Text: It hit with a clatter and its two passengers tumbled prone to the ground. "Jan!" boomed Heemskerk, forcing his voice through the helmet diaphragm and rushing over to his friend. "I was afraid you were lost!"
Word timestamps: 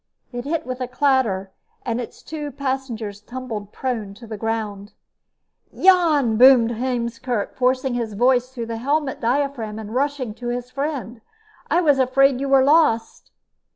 It 0.31 0.45
hit 0.45 0.65
with 0.65 0.81
a 0.81 0.87
clatter 0.87 1.51
and 1.85 2.01
its 2.01 2.23
two 2.23 2.49
passengers 2.49 3.21
tumbled 3.21 3.71
prone 3.71 4.15
to 4.15 4.25
the 4.25 4.35
ground. 4.35 4.93
"Jan!" 5.79 6.37
boomed 6.37 6.71
Heemskerk, 6.71 7.53
forcing 7.55 7.93
his 7.93 8.13
voice 8.15 8.49
through 8.49 8.65
the 8.65 8.77
helmet 8.77 9.19
diaphragm 9.21 9.77
and 9.77 9.93
rushing 9.93 10.29
over 10.29 10.39
to 10.39 10.47
his 10.47 10.71
friend. 10.71 11.21
"I 11.69 11.81
was 11.81 11.99
afraid 11.99 12.39
you 12.39 12.49
were 12.49 12.63
lost!" 12.63 13.29